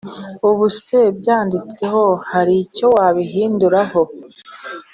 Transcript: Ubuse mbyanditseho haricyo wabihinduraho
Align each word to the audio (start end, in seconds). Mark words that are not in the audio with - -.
Ubuse 0.49 0.97
mbyanditseho 1.13 2.03
haricyo 2.29 2.85
wabihinduraho 2.95 4.01